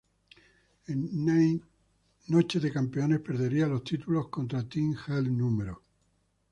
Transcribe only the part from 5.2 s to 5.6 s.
No.